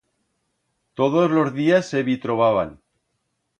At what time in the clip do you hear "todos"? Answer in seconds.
0.95-1.29